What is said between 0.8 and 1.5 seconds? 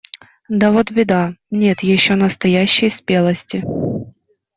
беда: